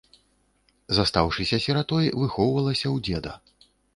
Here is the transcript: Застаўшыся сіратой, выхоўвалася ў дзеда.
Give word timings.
Застаўшыся 0.99 1.59
сіратой, 1.67 2.09
выхоўвалася 2.23 2.87
ў 2.95 2.97
дзеда. 3.09 3.37